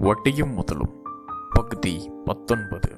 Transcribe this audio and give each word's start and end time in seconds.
வட்டியும் 0.00 0.52
முதலும். 0.52 1.06
பகுதி 1.50 2.10
பத்தொன்பது. 2.24 2.96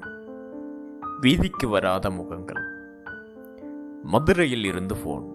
வீதிக்கு 1.21 1.67
வராத 1.67 2.09
முகங்கள். 2.09 2.61
மதுரையில் 4.03 4.63
இருந்து 4.63 4.95
ஃபோன் 4.95 5.31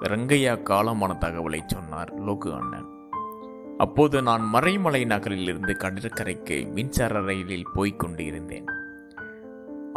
ரங்கையா 0.00 0.62
காலமான 0.62 1.18
தகவலை 1.18 1.60
சொன்னார் 1.66 2.22
லோகு 2.22 2.60
அண்ணன். 2.60 2.86
அப்போது 3.78 4.22
நான் 4.22 4.50
மறைமலை 4.52 5.06
நகரில் 5.06 5.42
இருந்து 5.42 5.76
கடற்கரைக்கு 5.76 6.66
மின்சார 6.66 7.20
ரயிலில் 7.20 7.66
போய்க் 7.74 7.98
கொண்டு 7.98 8.24
இருந்தேன் 8.24 8.64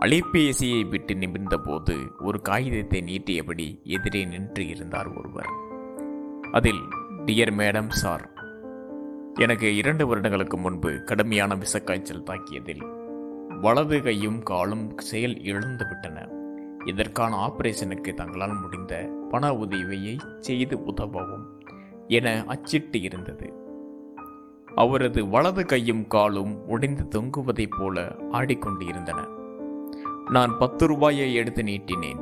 அலைபேசியை 0.02 0.90
விட்டு 0.90 1.14
நிமிர்ந்தபோது 1.14 2.12
ஒரு 2.20 2.42
காகிதத்தை 2.42 3.02
நீட்டியபடி 3.02 3.82
எதிரே 3.84 4.26
நின்று 4.26 4.68
இருந்தார் 4.68 5.08
ஒருவர். 5.08 5.50
அதில் 6.52 6.82
டியர் 7.26 7.54
மேடம் 7.58 7.90
சார் 7.90 8.37
எனக்கு 9.38 9.76
இரண்டு 9.76 10.08
வருடங்களுக்கு 10.08 10.58
முன்பு 10.58 11.04
கடுமையான 11.04 11.56
விஷக்காய்ச்சல் 11.56 12.24
தாக்கியதில் 12.24 12.84
வலது 13.62 14.04
கையும் 14.04 14.44
காலும் 14.44 14.98
செயல் 14.98 15.44
இழந்து 15.44 15.86
விட்டன. 15.88 16.28
இதற்கான 16.86 17.36
ஆபரேஷனுக்கு 17.48 18.14
தங்களால் 18.14 18.62
முடிந்த 18.62 19.12
பண 19.30 19.54
உதவியை 19.54 20.20
செய்து 20.40 20.78
உதவவும் 20.78 21.46
என 22.08 22.44
அச்சிட்டு 22.48 23.02
இருந்தது. 23.02 23.54
அவரது 24.76 25.28
வலது 25.28 25.66
கையும் 25.66 26.08
காலும் 26.08 26.68
உடைந்து 26.68 27.04
தொங்குவதைப் 27.04 27.78
போல 27.78 28.16
ஆடிக்கொண்டு 28.32 28.86
இருந்தன 28.86 29.28
நான் 30.30 30.58
பத்து 30.58 30.88
ரூபாயை 30.88 31.34
எடுத்து 31.34 31.64
நீட்டினேன். 31.64 32.20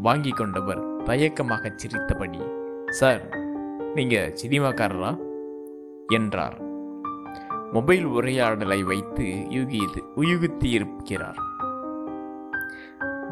வாங்கி 0.00 0.30
கொண்டவர் 0.30 1.02
தயக்கமாக 1.02 1.72
சிரித்தபடி 1.76 2.40
சார் 2.88 3.28
நீங்கள் 3.94 4.36
சினிமாக்காரரா? 4.42 5.25
என்றார். 6.08 6.64
மொபைல் 7.72 8.04
உரையாடலை 8.04 8.82
வைத்து 8.82 9.24
யூகியது 9.24 10.00
உயுகுத்தி 10.16 10.70
இருக்கிறார் 10.70 11.38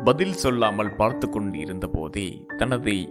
பதில் 0.05 0.33
சொல்லாமல் 0.33 0.97
பார்த்து 0.97 1.29
கொண்டு 1.29 1.59
இருந்தபோதே 1.59 2.47
தனது 2.57 3.11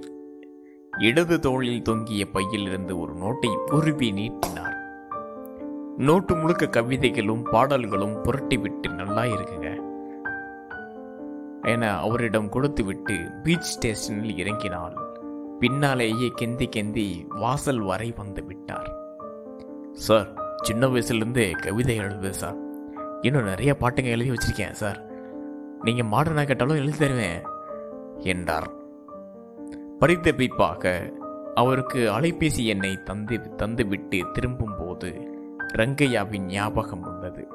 இடது 0.99 1.39
தோளில் 1.39 1.81
தொங்கிய 1.81 2.29
பையிலிருந்து 2.29 2.99
ஒரு 2.99 3.13
நோட்டை 3.13 3.73
உருவி 3.73 4.11
நீட்டினார். 4.11 4.77
நோட்டு 5.97 6.35
முழுக்க 6.35 6.67
கவிதைகளும் 6.67 7.43
பாடல்களும் 7.43 8.13
புரட்டிவிட்டு 8.13 8.93
நல்லா 8.93 9.23
இருக்குங்க 9.23 9.81
என 11.61 11.99
அவரிடம் 11.99 12.49
கொடுத்துவிட்டு 12.49 13.31
பீச் 13.43 13.61
ஸ்டேஷனில் 13.61 14.45
இறங்கினாள். 14.45 14.95
பின்னாலேயே 15.59 16.31
கெந்தி 16.41 16.69
கெந்தி 16.75 17.25
வாசல் 17.27 17.79
வரை 17.79 18.13
வந்து 18.17 18.43
விட்டார். 18.43 18.92
சார் 19.93 20.57
சின்ன 20.61 20.87
வயசுலேருந்தே 20.87 21.59
கவிதை 21.59 21.99
எழுதுவேன் 21.99 22.29
சார். 22.29 22.55
இன்னும் 23.21 23.43
நிறைய 23.43 23.75
பாட்டுங்க 23.79 24.03
எழுதி 24.03 24.31
வச்சுருக்கேன் 24.31 24.71
சார். 24.71 25.03
நீங்கள் 25.81 26.05
மாடர்னாக 26.05 26.45
கேட்டாலும் 26.45 26.75
எழுதி 26.75 26.97
தருவேன் 26.97 27.41
என்றார். 28.17 28.71
பரிதபிப்பாக 29.99 31.13
அவருக்கு 31.53 32.11
அலைபேசி 32.11 32.65
எண்ணை 32.65 33.03
தந்து 33.03 33.39
தந்துவிட்டு 33.57 34.31
திரும்பும்போது 34.31 35.27
ரங்கையாவின் 35.73 36.45
ஞாபகம் 36.45 37.01
வந்தது. 37.01 37.47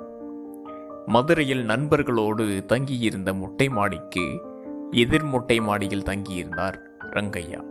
மதுரையில் 1.07 1.67
நண்பர்களோடு 1.67 2.65
தங்கியிருந்த 2.65 3.35
மொட்டை 3.35 3.69
மாடிக்கு 3.69 4.41
எதிர் 4.91 5.25
மொட்டை 5.25 5.61
மாடியில் 5.61 6.03
தங்கியிருந்தார் 6.03 6.75
ரங்கையா. 7.01 7.65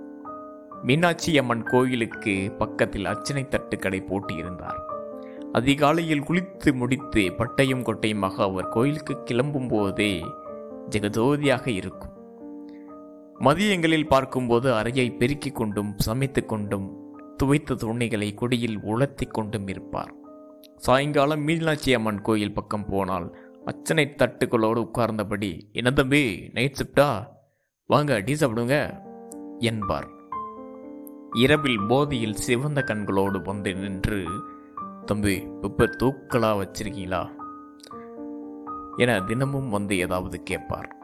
மீனாட்சி 0.84 1.38
அம்மன் 1.38 1.64
கோயிலுக்கு 1.64 2.52
பக்கத்தில் 2.58 3.06
அர்ச்சனை 3.06 3.48
தட்டு 3.48 3.78
கடை 3.78 4.02
போட்டியிருந்தார். 4.02 4.86
அதிகாலையில் 5.52 6.24
குளித்து 6.24 6.74
முடித்து 6.74 7.34
பட்டையும் 7.38 7.84
கொட்டையுமாக 7.84 8.36
அவர் 8.36 8.68
கோயிலுக்கு 8.68 9.24
கிளம்பும் 9.24 9.68
போதே 9.68 10.24
ஜெகஜோதியாக 10.90 11.68
இருக்கும். 11.68 12.12
மதியங்களில் 13.40 14.08
பார்க்கும்போது 14.08 14.74
அறையை 14.74 15.12
பெருக்கிக் 15.12 15.56
கொண்டும் 15.56 15.98
சமைத்து 15.98 16.46
கொண்டும் 16.46 17.14
துவைத்த 17.44 17.76
துணிகளை 17.76 18.34
கொடியில் 18.34 18.80
உலர்த்தி 18.80 19.26
கொண்டும் 19.26 19.68
இருப்பார். 19.68 20.14
சாயங்காலம் 20.78 21.44
மீனாட்சி 21.44 21.94
அம்மன் 21.94 22.22
கோயில் 22.22 22.54
பக்கம் 22.54 22.86
போனால் 22.86 23.38
அச்சனை 23.66 24.16
தட்டுக்களோடு 24.18 24.88
உட்கார்ந்தபடி 24.88 25.72
என்ன 25.72 25.92
தம்பி 25.92 26.50
நைட் 26.54 26.84
ஷிஃப்டா 26.84 27.28
வாங்க 27.88 28.20
டீ 28.20 28.34
சாப்பிடுங்க 28.34 29.04
என்பார். 29.60 30.16
இரவில் 31.34 31.80
போதியில் 31.88 32.36
சிவந்த 32.36 32.84
கண்களோடு 32.84 33.42
வந்து 33.42 33.76
நின்று 33.76 34.26
தம்பி 35.06 35.48
இப்போ 35.62 35.86
தூக்களாக 35.86 36.62
வச்சிருக்கீங்களா? 36.62 37.30
என 38.98 39.22
தினமும் 39.22 39.70
வந்து 39.70 39.98
ஏதாவது 39.98 40.44
கேட்பார். 40.44 40.96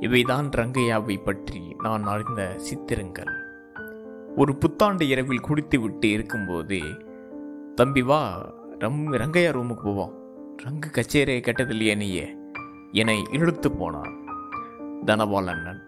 இவைதான் 0.00 0.50
ரங்கையாவை 0.56 1.22
பற்றி 1.22 1.76
நான் 1.82 2.02
அறிந்த 2.02 2.58
சித்திரங்கள். 2.58 3.32
ஒரு 4.36 4.56
புத்தாண்டு 4.56 5.08
இரவில் 5.08 5.40
குடித்துவிட்டு 5.40 6.10
இருக்கும்போதே 6.10 6.82
தம்பி 7.74 8.02
வா 8.02 8.52
ரம் 8.78 9.12
ரங்கையா 9.12 9.52
ரூமுக்கு 9.52 9.84
போவோம். 9.84 10.14
ரங்கு 10.62 10.86
கச்சேரியை 10.92 11.40
கட்டதில்லையே 11.40 11.96
நீயே 11.96 12.36
என்னை 12.92 13.26
இழுத்து 13.30 13.68
போனார் 13.68 14.14
தனபாலண்ணன். 15.06 15.80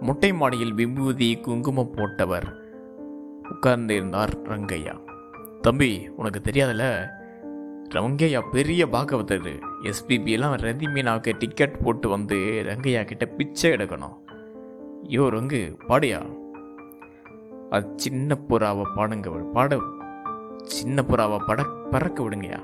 மொட்டை 0.00 0.32
மாடியில் 0.32 0.74
விபூதி 0.74 1.36
குங்குமம் 1.36 1.94
போட்டவர் 1.94 2.59
உட்கார்ந்திருந்தார் 3.50 4.32
ரங்கையா. 4.44 5.00
தம்பி 5.60 6.08
உனக்கு 6.16 6.40
தெரியாதுல்ல? 6.50 7.08
ரங்கையா 7.94 8.40
பெரிய 8.50 8.86
பாகவதர். 8.86 9.60
எஸ்பிபி 9.82 10.28
எல்லாம் 10.28 11.18
டிக்கெட் 11.38 11.82
போட்டு 11.82 12.08
வந்து 12.08 12.62
ரங்கையா 12.66 13.04
கிட்ட 13.04 13.26
பிச்சை 13.26 13.70
எடுக்கணும். 13.70 14.16
ஐயோ 15.04 15.22
ரங்கு 15.22 15.76
பாடியா? 15.88 16.38
அது 17.70 17.88
சின்ன 17.96 18.38
புறாவை 18.48 18.82
பாடுங்க 18.96 19.52
பாட. 19.52 19.78
சின்ன 20.62 21.04
புறாவை 21.08 21.38
பட 21.46 21.64
பறக்க 21.90 22.22
விடுங்கயா 22.22 22.58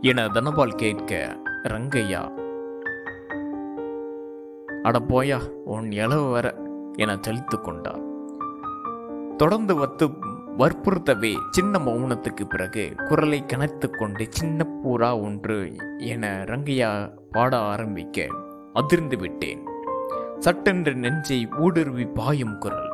என 0.00 0.28
தனபால் 0.28 0.70
கேட்க 0.70 1.36
ரங்கையா 1.62 2.42
அட 4.82 4.98
போயா 4.98 5.48
உன் 5.64 5.92
இளவு 5.92 6.30
வர 6.30 6.54
என 6.92 7.14
சலித்து 7.14 7.60
கொண்டார். 7.60 8.12
தொடர்ந்து 9.36 9.74
வத்து 9.78 10.06
வற்புறுத்தவே 10.58 11.36
சின்ன 11.50 11.78
மௌனத்துக்கு 11.78 12.44
பிறகு 12.48 12.94
குரலை 13.08 13.44
கனத்து 13.46 13.90
கொண்டு 13.90 14.26
சின்ன 14.30 14.64
பூரா 14.64 15.16
ஒன்று 15.16 15.76
என 15.98 16.44
ரங்கையா 16.46 17.12
பாட 17.30 17.58
ஆரம்பிக்க 17.58 18.26
அதிர்ந்து 18.72 19.16
விட்டேன். 19.16 19.62
சட்டென்று 20.38 20.94
நெஞ்சை 20.94 21.48
ஊடுருவி 21.58 22.06
பாயும் 22.06 22.58
குரல். 22.58 22.92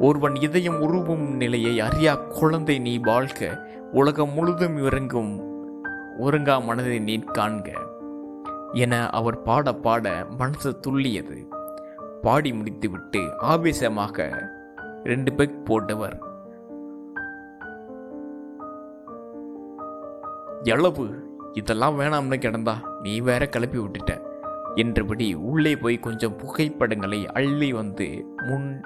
ஒருவன் 0.00 0.34
இதயம் 0.34 0.80
உருவும் 0.80 1.34
நிலையை 1.36 1.80
அறியா 1.80 2.14
குழந்தை 2.14 2.78
நீ 2.78 2.98
வாழ்க. 2.98 3.68
உலகம் 3.92 4.32
முழுதும் 4.32 4.84
இறங்கும் 4.84 5.32
ஒருங்கா 6.18 6.64
மனதை 6.64 6.98
நீ 6.98 7.16
காண்க 7.18 7.70
என 8.72 9.10
அவர் 9.10 9.42
பாட 9.42 9.74
பாட 9.74 10.26
மனசு 10.38 10.80
துள்ளியது. 10.86 11.46
பாடி 12.22 12.52
முடித்துவிட்டு 12.52 13.22
ஆவேசமாக 13.38 14.50
ரெண்டு 15.04 15.32
பெக் 15.32 15.60
போட்டவர். 15.64 16.18
எளவு 20.64 21.20
இதெல்லாம் 21.52 22.00
வேணாம்னு 22.00 22.36
கிடந்தா 22.36 22.74
நீ 23.02 23.20
வேற 23.20 23.46
கிளப்பி 23.46 23.78
விட்டுட்ட. 23.78 24.22
என்றபடி 24.74 25.34
உள்ளே 25.34 25.76
போய் 25.76 25.98
கொஞ்சம் 25.98 26.36
புகைப்படங்களை 26.36 27.26
அள்ளி 27.26 27.72
வந்து 27.72 28.26
முன் 28.36 28.80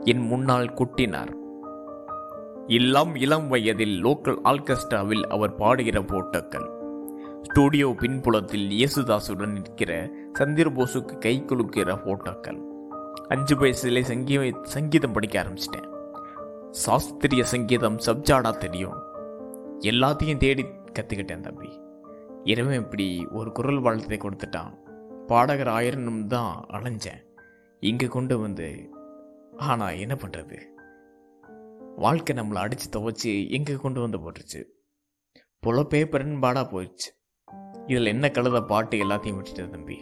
என் 0.00 0.20
முன்னால் 0.20 0.66
கொட்டினார். 0.66 1.32
எல்லாம் 2.66 3.14
இளம் 3.14 3.48
வயதில் 3.48 4.04
லோக்கல் 4.04 4.38
ஆர்கெஸ்ட்ராவில் 4.44 5.22
அவர் 5.22 5.56
பாடுகிற 5.56 6.00
போட்டோக்கள். 6.00 6.66
ஸ்டூடியோ 7.42 7.94
பின்புலத்தில் 7.98 8.68
இயேசுதாசுடன் 8.68 9.52
நிற்கிற 9.52 10.10
சந்திரபோஸுக்கு 10.38 11.18
கை 11.18 11.44
குலுக்கிற 11.46 11.98
போட்டோக்கள். 12.06 12.75
அஞ்சு 13.28 13.54
வயசுல 13.56 14.00
சங்கீ 14.02 14.52
சங்கீதம் 14.62 15.12
படிக்க 15.12 15.36
ஆரம்பிச்சிட்டேன். 15.42 15.88
சாஸ்திரிய 16.84 17.42
சங்கீதம் 17.42 17.98
சப்ஜாடா 17.98 18.58
தெரியும். 18.58 18.98
எல்லாத்தையும் 19.80 20.36
தேடி 20.36 20.64
கற்றுக்கிட்டேன் 20.92 21.40
தம்பி. 21.40 21.70
இரவன் 22.44 22.80
இப்படி 22.82 23.26
ஒரு 23.30 23.52
குரல் 23.52 23.82
வாழ்த்தை 23.82 24.18
கொடுத்துட்டான். 24.18 24.72
பாடகர் 25.26 25.68
ஆயிரம் 25.68 26.26
தான் 26.26 26.64
அலைஞ்சேன். 26.70 27.22
இங்கே 27.80 28.06
கொண்டு 28.06 28.38
வந்து 28.38 28.90
ஆனால் 29.56 29.98
என்ன 29.98 30.14
பண்ணுறது 30.14 30.58
வாழ்க்கை 31.96 32.36
நம்மளை 32.36 32.54
அடித்து 32.54 32.86
துவைச்சி 32.94 33.50
எங்கே 33.50 33.74
கொண்டு 33.74 34.00
வந்து 34.00 34.18
போட்டுருச்சு? 34.18 34.62
பொழப்பே 35.66 36.02
பெரும்பாடாக 36.04 36.66
போயிடுச்சு. 36.72 37.10
இதில் 37.86 38.06
என்ன 38.06 38.28
கழுத 38.28 38.66
பாட்டு 38.66 38.96
எல்லாத்தையும் 39.04 39.34
விட்டுட்டு 39.34 39.70
தம்பி. 39.70 39.98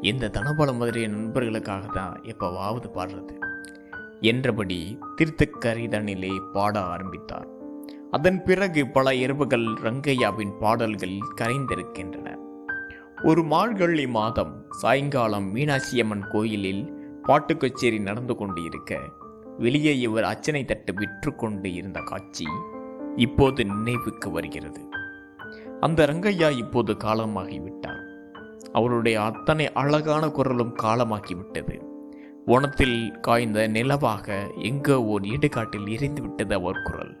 இந்த 0.00 0.28
தனபாலம் 0.28 0.78
மாதிரிய 0.80 1.08
நண்பர்களுக்காக 1.08 1.86
தான் 1.86 2.20
எப்போவாவது 2.22 2.88
பாடுறது. 2.94 3.34
என்றபடி 4.20 4.98
திருத்தக்கரிதனிலே 5.16 6.38
பாட 6.52 6.80
ஆரம்பித்தார். 6.80 7.48
அதன் 8.10 8.42
பிறகு 8.42 8.86
பல 8.86 9.14
இரவுகள் 9.14 9.64
ரங்கையாவின் 9.64 10.58
பாடல்கள் 10.58 11.18
கரைந்திருக்கின்றன. 11.40 12.36
ஒரு 13.24 13.42
மார்கழி 13.44 14.06
மாதம் 14.06 14.64
சாயங்காலம் 14.70 15.54
மீனாட்சியம்மன் 15.54 16.30
கோயிலில் 16.30 16.92
பாட்டு 17.22 17.56
கச்சேரி 17.56 17.98
நடந்து 17.98 18.34
கொண்டு 18.34 18.64
இருக்க 18.64 18.98
வெளியே 19.58 19.98
இவர் 19.98 20.24
அச்சனை 20.24 20.64
தட்டு 20.64 20.94
விற்று 20.94 21.34
கொண்டு 21.34 21.72
இருந்த 21.72 22.00
காட்சி 22.00 22.46
இப்போது 23.16 23.64
நினைவுக்கு 23.64 24.30
வருகிறது. 24.30 24.88
அந்த 25.80 26.06
ரங்கையா 26.06 26.56
இப்போது 26.56 26.92
காலமாகிவிட்டார். 26.92 27.99
அவருடைய 28.72 29.22
அத்தனை 29.22 29.72
அழகான 29.72 30.28
குரலும் 30.28 30.76
காலமாக்கிவிட்டது 30.82 31.76
வனத்தில் 32.46 33.18
காய்ந்த 33.20 33.68
நிலவாக 33.68 34.36
எங்கோ 34.62 35.02
ஓர் 35.04 35.22
இடுகாட்டில் 35.22 35.88
எரிந்துவிட்டது 35.96 36.52
அவர் 36.52 36.82
குரல். 36.84 37.12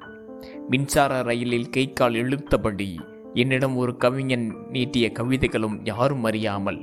மின்சார 0.68 1.22
ரயிலில் 1.22 1.68
கை 1.70 1.92
கால் 1.92 2.12
இழுத்தபடி 2.12 2.88
என்னிடம் 3.34 3.76
ஒரு 3.76 3.96
கவிஞன் 3.96 4.46
நீட்டிய 4.68 5.12
கவிதைகளும் 5.12 5.80
யாரும் 5.84 6.24
அறியாமல் 6.24 6.80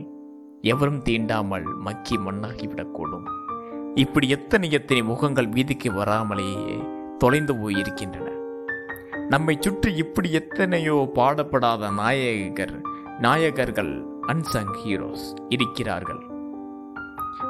எவரும் 0.62 1.02
தீண்டாமல் 1.04 1.68
மக்கி 1.78 2.18
மண்ணாகிவிடக்கூடும். 2.18 3.28
இப்படி 3.96 4.30
எத்தனை 4.30 4.72
எத்தனை 4.72 5.04
முகங்கள் 5.04 5.50
வீதிக்கு 5.50 5.92
வராமலேயே 5.92 6.78
தொலைந்து 7.18 7.56
போயிருக்கின்றன. 7.56 8.28
நம்மை 9.30 9.58
சுற்றி 9.60 9.96
இப்படி 9.96 10.32
எத்தனையோ 10.32 11.12
பாடப்படாத 11.16 11.92
நாயகர் 11.94 12.76
நாயகர்கள் 13.22 13.94
அன்சங் 14.32 14.72
ஹீரோஸ் 14.80 15.26
இருக்கிறார்கள். 15.50 16.22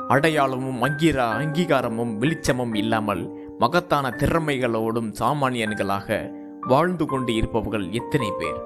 அடையாளமும் 0.08 0.82
அங்கீரா 0.84 1.26
அங்கீகாரமும் 1.38 2.18
வெளிச்சமும் 2.18 2.74
இல்லாமல் 2.74 3.24
மகத்தான 3.60 4.10
திறமைகளோடும் 4.10 5.10
சாமானியன்களாக 5.20 6.18
வாழ்ந்து 6.68 7.06
கொண்டு 7.06 7.36
இருப்பவர்கள் 7.36 7.92
எத்தனை 7.92 8.30
பேர்? 8.40 8.60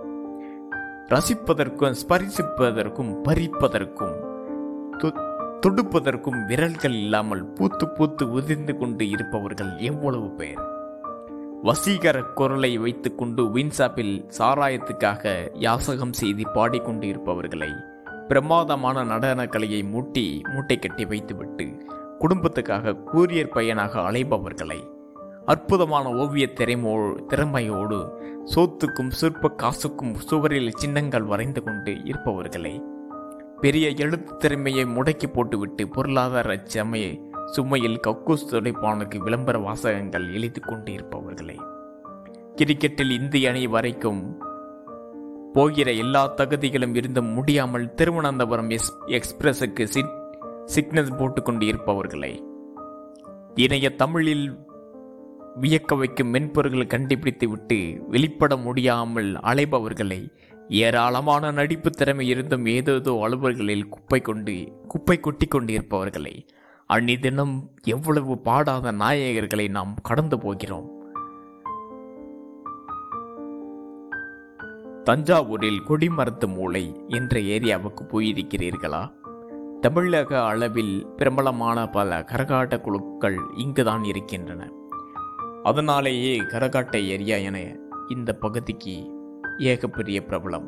ரசிப்பதற்கும் 1.07 1.95
ஸ்பரிசிப்பதற்கும் 2.01 3.13
பறிப்பதற்கும் 3.23 4.17
துடுப்பதற்கும் 5.01 5.29
தொடுப்பதற்கும் 5.65 6.45
விரல்கள் 6.45 6.93
இல்லாமல் 6.93 7.45
பூத்து 7.53 7.87
பூத்து 7.87 8.31
உதிர்ந்து 8.31 8.77
கொண்டு 8.77 9.09
இருப்பவர்கள் 9.09 9.77
எவ்வளவு 9.77 10.29
பேர்? 10.31 10.61
வசீகர 11.63 12.23
குரலை 12.33 12.77
வைத்துக்கொண்டு 12.77 13.43
வின்சாப்பில் 13.43 14.13
சாராயத்துக்காக 14.37 15.33
யாசகம் 15.53 16.13
செய்து 16.13 16.43
பாடிக்கொண்டு 16.53 17.07
இருப்பவர்களை 17.07 17.71
பிரமாதமான 18.31 19.03
நடன 19.03 19.45
கலையை 19.45 19.79
மூட்டி 19.83 20.23
மூட்டை 20.51 20.75
கட்டி 20.79 21.05
வைத்துவிட்டு 21.05 21.65
குடும்பத்துக்காக 22.19 22.93
கூரியர் 23.05 23.53
பையனாக 23.53 23.93
அலைபவர்களை 24.01 24.77
அற்புதமான 25.45 26.05
ஓவிய 26.15 26.45
திறமோ 26.55 26.93
திறமையோடு 27.27 27.97
சோத்துக்கும் 28.45 29.11
சிற்ப 29.11 29.51
காசுக்கும் 29.61 30.13
சுவரில் 30.19 30.77
சின்னங்கள் 30.77 31.25
வரைந்து 31.25 31.61
கொண்டு 31.61 31.93
இருப்பவர்களை 32.03 32.73
பெரிய 33.61 33.87
எழுத்து 33.97 34.33
திறமையை 34.37 34.85
முடக்கி 34.85 35.27
போட்டுவிட்டு 35.27 35.85
பொருளாதார 35.87 36.55
சமையை 36.67 37.11
சுமையில் 37.55 38.01
கக்கூஸ் 38.07 38.47
துடைப்பானுக்கு 38.51 39.17
விளம்பர 39.17 39.57
வாசகங்கள் 39.59 40.27
எழுதி 40.33 40.61
கொண்டு 40.61 40.91
இருப்பவர்களை 40.91 41.57
கிரிக்கெட்டில் 42.55 43.13
இந்திய 43.19 43.49
அணி 43.49 43.65
வரைக்கும் 43.67 44.21
போகிற 45.53 45.91
எல்லா 45.91 46.33
தகுதிகளும் 46.35 46.95
இருந்தும் 46.95 47.33
முடியாமல் 47.33 47.93
திருவனந்தபுரம் 47.93 48.69
எஸ் 48.69 48.93
எக்ஸ்பிரஸுக்கு 49.05 49.83
சி 49.83 50.03
சிக்னஸ் 50.65 51.17
போட்டுக்கொண்டு 51.17 51.65
இருப்பவர்களை 51.65 52.43
இணைய 53.55 53.95
தமிழில் 53.95 54.59
வியக்க 55.59 55.97
வைக்கும் 55.97 56.33
மென்பொருள்களை 56.33 56.87
கண்டுபிடித்து 56.87 57.49
விட்டு 57.49 58.01
வெளிப்பட 58.07 58.57
முடியாமல் 58.57 59.35
அலைபவர்களை 59.35 60.31
ஏராளமான 60.67 61.51
நடிப்பு 61.51 61.89
திறமை 61.89 62.27
இருந்தும் 62.27 62.65
ஏதேதோ 62.65 63.11
அலுவல்களில் 63.23 63.89
குப்பை 63.89 64.21
கொண்டு 64.21 64.73
குப்பை 64.87 65.19
கொட்டி 65.19 65.45
கொண்டு 65.45 65.73
இருப்பவர்களை 65.73 66.45
அந்நிதினம் 66.89 67.63
எவ்வளவு 67.83 68.37
பாடாத 68.37 68.91
நாயகர்களை 68.91 69.69
நாம் 69.69 69.93
கடந்து 70.03 70.39
போகிறோம். 70.39 71.00
தஞ்சாவூரில் 75.03 75.79
கொடிமரத்து 75.89 76.47
மூளை 76.47 77.01
என்ற 77.07 77.39
ஏரியாவுக்கு 77.39 78.01
போயிருக்கிறீர்களா? 78.07 79.11
தமிழக 79.79 80.43
அளவில் 80.43 81.07
பிரபலமான 81.15 81.87
பல 81.87 82.25
கரகாட்ட 82.31 82.81
குழுக்கள் 82.81 83.37
இங்கு 83.57 83.83
தான் 83.83 84.03
இருக்கின்றன. 84.03 84.71
அதனாலேயே 85.63 86.39
கரகாட்ட 86.39 87.03
ஏரியா 87.03 87.37
என 87.37 87.77
இந்த 88.09 88.33
பகுதிக்கு 88.33 89.11
ஏகப்பெரிய 89.57 90.21
பிரபலம். 90.27 90.67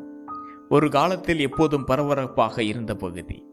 ஒரு 0.68 0.90
காலத்தில் 0.90 1.38
எப்போதும் 1.38 1.84
பரபரப்பாக 1.84 2.62
இருந்த 2.62 2.94
பகுதி. 2.94 3.44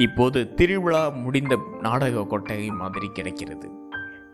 இப்போது 0.00 0.54
திருவிழா 0.54 1.08
முடிந்த 1.08 1.58
நாடக 1.80 2.24
கொட்டகை 2.24 2.68
மாதிரி 2.68 3.08
கிடைக்கிறது. 3.08 3.70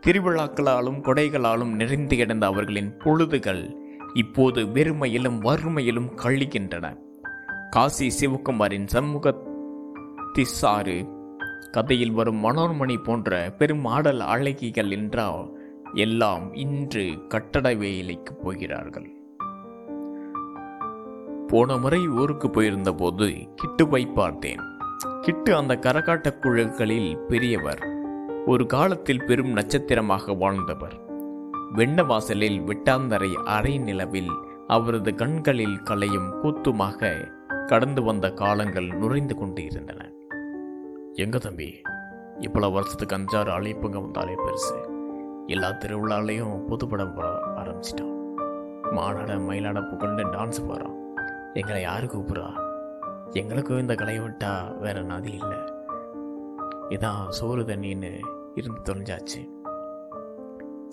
திருவிழாக்களாலும் 0.07 1.01
கொடைகளாலும் 1.03 1.75
நிறைந்து 1.75 2.17
கிடந்த 2.17 2.47
அவர்களின் 2.47 2.97
பொழுதுகள் 2.99 3.73
இப்போது 4.17 4.63
வெறுமையிலும் 4.63 5.39
வறுமையிலும் 5.41 6.11
கழிக்கின்றன. 6.23 6.99
காசி 7.71 8.07
சிவகுமாரின் 8.21 8.87
சமூக 8.87 9.35
திசாறு 10.35 10.97
கதையில் 11.71 12.13
வரும் 12.13 12.45
மனோர்மணி 12.45 12.97
போன்ற 13.03 13.55
பெரும் 13.59 13.85
ஆடல் 13.85 14.21
அழகிகள் 14.21 14.91
என்றால் 14.91 15.59
எல்லாம் 15.95 16.55
இன்று 16.55 17.05
கட்டட 17.29 17.75
வேலைக்கு 17.75 18.35
போகிறார்கள். 18.35 19.09
போன 21.47 21.77
முறை 21.77 22.09
ஊருக்கு 22.09 22.51
போயிருந்த 22.51 22.93
போது 22.93 23.27
கிட்டுவை 23.63 24.13
பார்த்தேன். 24.13 24.63
கிட்டு 25.21 25.57
அந்த 25.57 25.75
கரகாட்ட 25.77 26.39
குழுக்களில் 26.39 27.19
பெரியவர் 27.29 27.83
ஒரு 28.47 28.67
காலத்தில் 28.67 29.25
பெரும் 29.25 29.53
நட்சத்திரமாக 29.53 30.33
வாழ்ந்தவர். 30.33 31.05
வெண்ணவாசலில் 31.77 32.59
வெட்டாந்தரை 32.63 33.33
அரை 33.33 33.79
நிலவில் 33.79 34.31
அவரது 34.67 35.15
கண்களில் 35.15 35.83
கலையும் 35.83 36.43
கூத்துமாக 36.43 37.29
கடந்து 37.67 38.03
வந்த 38.03 38.33
காலங்கள் 38.33 38.87
நுழைந்து 38.87 39.35
கொண்டு 39.37 39.65
இருந்தன 39.65 40.13
எங்க 41.15 41.39
தம்பி? 41.39 41.81
இவ்வளவு 42.39 42.73
வருஷத்துக்கு 42.73 43.17
அஞ்சாறு 43.17 43.51
அழைப்புங்க 43.51 44.01
வந்தாலே 44.01 44.35
பெருசு. 44.35 44.79
எல்லா 45.47 45.69
திருவிழாலையும் 45.69 46.55
புதுப்படம் 46.71 47.15
போட 47.15 47.29
ஆரம்பிச்சிட்டான். 47.45 48.15
மானாட 48.91 49.35
மயிலாட 49.35 49.91
புகழ்ந்து 49.91 50.27
டான்ஸ் 50.27 50.67
போகிறான் 50.69 50.97
எங்களை 51.55 51.83
யார் 51.83 52.05
கூப்பிட்றா? 52.05 52.61
எங்களுக்கும் 53.31 53.79
இந்த 53.79 53.95
கலையை 53.95 54.25
விட்டா 54.25 54.77
வேற 54.77 55.03
நதி 55.03 55.33
இல்லை. 55.33 55.59
இதான் 56.89 57.29
சோறு 57.29 57.63
தண்ணின்னு 57.63 58.21
இருந்து 58.55 58.95
தொலைஞ்சாச்சு. 58.95 59.56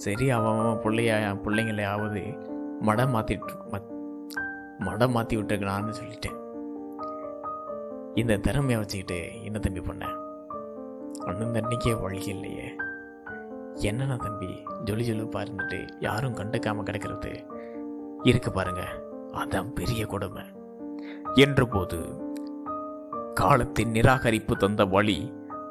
சரி 0.04 0.26
அவன் 0.36 0.60
அவன் 0.60 0.82
பிள்ளைய 0.84 1.12
பிள்ளைங்களையாவது 1.44 2.22
மடம் 2.88 3.14
மாற்றிட்டு 3.16 3.54
மடம் 4.80 5.14
மாற்றி 5.16 5.36
விட்டுருக்கலான்னு 5.38 5.94
சொல்லிட்டேன். 6.00 6.40
இந்த 8.14 8.34
திறமையை 8.46 8.78
வச்சுக்கிட்டு 8.80 9.20
என்ன 9.44 9.60
தம்பி 9.66 9.82
பண்ணேன் 9.90 10.18
அண்ணன் 11.28 11.56
தண்ணிக்கே 11.58 11.94
வழி 12.02 12.20
இல்லையே. 12.34 12.68
என்னண்ணா 13.88 14.16
தம்பி 14.26 14.50
ஜொலி 14.86 15.04
ஜொலிப்பா 15.10 15.40
இருந்துட்டு 15.44 15.80
யாரும் 16.00 16.38
கண்டுக்காமல் 16.38 16.88
கிடக்கிறது? 16.88 17.32
இருக்கு 18.24 18.52
பாருங்க 18.52 18.84
அதான் 19.42 19.70
பெரிய 19.80 20.02
கொடுமை. 20.06 20.44
என்றபோது 21.44 22.00
காலத்தின் 23.34 23.94
நிராகரிப்பு 23.98 24.56
தந்த 24.56 24.84
வழி 24.96 25.20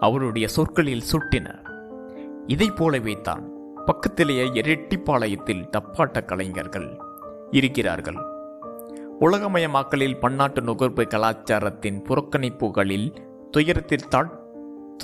அவருடைய 0.00 0.46
சொற்களில் 0.48 1.08
சுட்டின. 1.12 1.48
இதைப் 2.46 2.78
போலவே 2.78 3.14
தான் 3.28 3.44
பக்கத்திலேயே 3.84 4.44
இரட்டிப்பாளையத்தில் 4.44 5.68
தப்பாட்ட 5.76 6.24
கலைஞர்கள் 6.24 7.00
இருக்கிறார்கள். 7.50 8.16
உலகமயமாக்கலில் 9.20 10.18
பன்னாட்டு 10.18 10.62
நுகர்வு 10.62 11.06
கலாச்சாரத்தின் 11.06 12.02
புறக்கணிப்புகளில் 12.02 13.16
துயரத்தில் 13.50 14.08
தாழ் 14.08 14.40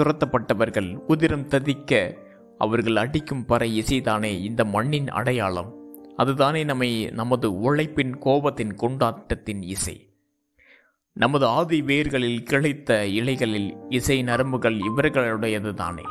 துரத்தப்பட்டவர்கள் 0.01 0.97
உதிரம் 1.07 1.49
ததிக்க 1.49 2.17
அவர்கள் 2.59 2.97
அடிக்கும் 2.97 3.45
பறை 3.45 3.81
இசைதானே 3.81 4.41
இந்த 4.45 4.65
மண்ணின் 4.65 5.09
அடையாளம். 5.09 5.75
அதுதானே 6.17 6.65
நம்மை 6.65 7.07
நமது 7.07 7.61
உழைப்பின் 7.61 8.19
கோபத்தின் 8.19 8.75
கொண்டாட்டத்தின் 8.75 9.63
இசை. 9.63 10.13
நமது 11.13 11.47
ஆதி 11.47 11.83
வேர்களில் 11.83 12.43
கிளைத்த 12.43 13.07
இலைகளில் 13.07 13.77
இசை 13.89 14.23
நரம்புகள் 14.23 14.79
இவர்களுடையது 14.79 15.75
தானே 15.75 16.03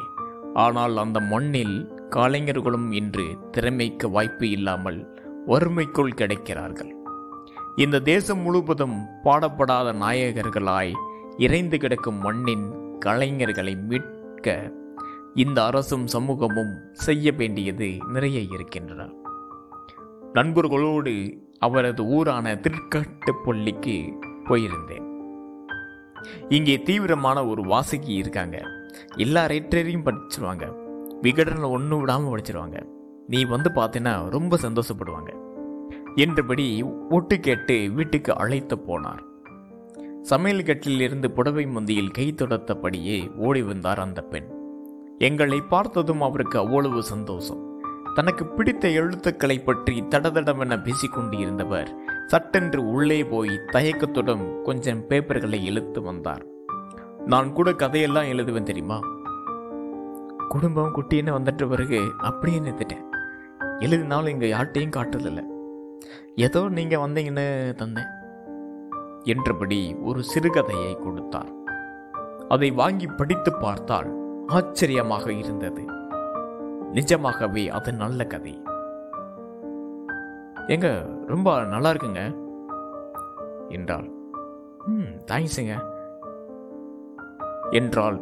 ஆனால் 0.53 0.97
அந்த 0.97 1.19
மண்ணில் 1.19 1.96
கலைஞர்களும் 2.09 2.91
இன்று 2.91 3.37
திறமைக்கு 3.51 4.09
வாய்ப்பு 4.09 4.49
இல்லாமல் 4.49 5.21
வறுமைக்குள் 5.47 6.17
கிடைக்கிறார்கள். 6.17 6.91
இந்த 7.75 7.99
தேசம் 7.99 8.39
முழுவதும் 8.39 9.05
பாடப்படாத 9.23 9.93
நாயகர்களாய் 9.93 10.93
இறைந்து 11.37 11.77
கிடக்கும் 11.77 12.19
மண்ணின் 12.21 12.71
கலைஞர்களை 13.05 13.75
மீட்க 13.81 14.73
இந்த 15.33 15.65
அரசும் 15.65 16.07
சமூகமும் 16.07 16.73
செய்ய 16.91 17.31
வேண்டியது 17.31 17.97
நிறைய 18.07 18.39
இருக்கின்றன. 18.39 19.09
நண்பர்களோடு 20.33 21.37
அவரது 21.59 22.03
ஊரான 22.03 22.55
திருக்காட்டுப்பள்ளிக்கு 22.55 24.13
போயிருந்தேன். 24.45 25.05
இங்கே 26.49 26.81
தீவிரமான 26.81 27.45
ஒரு 27.45 27.61
வாசகி 27.61 28.09
இருக்காங்க. 28.09 28.57
எல்லா 29.15 29.45
ரேட்டரையும் 29.45 30.05
படிச்சிருவாங்க. 30.07 30.85
விகடனில் 31.21 31.69
ஒன்று 31.69 31.97
விடாமல் 31.97 32.31
படிச்சிருவாங்க. 32.31 32.87
நீ 33.27 33.43
வந்து 33.43 33.69
பார்த்தீன்னா 33.75 34.29
ரொம்ப 34.29 34.57
சந்தோஷப்படுவாங்க. 34.61 35.31
என்றபடி 36.15 36.83
ஒட்டு 37.09 37.39
கேட்டு 37.39 37.91
வீட்டுக்கு 37.91 38.37
அழைத்து 38.37 38.75
போனார். 38.75 39.23
சமையல் 40.21 40.63
கட்டில் 40.63 40.99
இருந்து 40.99 41.31
புடவை 41.31 41.65
முந்தியில் 41.65 42.11
கை 42.11 42.33
தொடர்த்தபடியே 42.35 43.35
ஓடி 43.35 43.61
வந்தார் 43.61 43.99
அந்த 43.99 44.21
பெண். 44.21 44.47
எங்களை 45.17 45.61
பார்த்ததும் 45.61 46.21
அவருக்கு 46.21 46.59
அவ்வளவு 46.59 47.03
சந்தோஷம். 47.03 47.61
தனக்கு 48.15 48.45
பிடித்த 48.45 48.89
எழுத்துக்களை 48.89 49.59
பற்றி 49.59 50.01
தடதடவென 50.01 50.83
பேசிக்கொண்டு 50.83 51.37
இருந்தவர் 51.37 51.89
சட்டென்று 52.25 52.89
உள்ளே 52.89 53.23
போய் 53.23 53.59
தயக்கத்துடன் 53.71 54.61
கொஞ்சம் 54.61 55.03
பேப்பர்களை 55.09 55.63
இழுத்து 55.63 56.01
வந்தார். 56.01 56.45
நான் 57.25 57.53
கூட 57.53 57.73
கதையெல்லாம் 57.73 58.23
எழுதுவேன் 58.23 58.63
தெரியுமா? 58.63 58.99
குடும்பம் 60.49 60.93
குட்டின்னு 60.95 61.31
வந்துட்ட 61.37 61.69
பிறகு 61.69 61.99
அப்படியே 62.17 62.59
நிறுத்திட்டேன். 62.59 63.05
எழுதினாலும் 63.79 64.31
இங்கே 64.31 64.53
யார்கிட்டையும் 64.53 64.95
காட்டுறதில்ல 64.95 65.41
ஏதோ 66.35 66.61
நீங்கள் 66.69 66.99
வந்தீங்கன்னு 66.99 67.45
தந்தேன். 67.75 68.11
என்றபடி 69.23 69.79
ஒரு 70.01 70.19
சிறுகதையை 70.33 70.91
கொடுத்தார். 70.97 71.51
அதை 72.47 72.71
வாங்கி 72.71 73.07
படித்து 73.07 73.53
பார்த்தால் 73.53 74.09
ஆச்சரியமாக 74.47 75.25
இருந்தது. 75.33 75.83
நிஜமாகவே 76.91 77.63
அது 77.69 77.93
நல்ல 77.93 78.23
கதை. 78.23 78.55
ஏங்க 80.67 80.89
ரொம்ப 81.25 81.49
நல்லா 81.63 81.89
இருக்குங்க 81.91 82.23
என்றாள். 83.69 84.07
ம் 84.85 85.13
தேங்க்ஸுங்க 85.31 85.75
என்றால் 87.71 88.17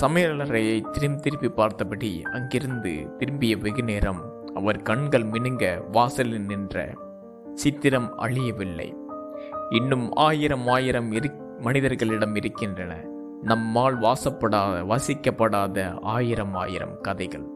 சமையலறையை 0.00 0.90
திரும்பி 0.90 1.20
திருப்பி 1.20 1.48
பார்த்தபடி 1.48 2.22
அங்கிருந்து 2.22 3.16
திரும்பிய 3.18 3.56
வெகு 3.56 3.82
நேரம் 3.82 4.20
அவர் 4.54 4.82
கண்கள் 4.82 5.24
மினுங்க 5.24 5.90
வாசலில் 5.90 6.40
நின்ற 6.40 6.94
சித்திரம் 7.54 8.18
அழியவில்லை. 8.18 8.94
இன்னும் 9.70 10.12
ஆயிரம் 10.12 10.66
ஆயிரம் 10.66 11.12
இரு 11.12 11.30
மனிதர்களிடம் 11.58 12.34
இருக்கின்றன. 12.34 13.04
நம்மால் 13.42 13.98
வாசப்படாத 13.98 14.82
வாசிக்கப்படாத 14.82 15.98
ஆயிரம் 16.00 16.54
ஆயிரம் 16.54 17.00
கதைகள். 17.00 17.46